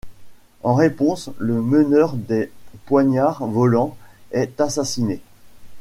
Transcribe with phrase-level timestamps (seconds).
[0.63, 2.51] En réponse, le meneur des
[2.87, 3.95] Poignards Volants
[4.31, 5.21] est assassiné.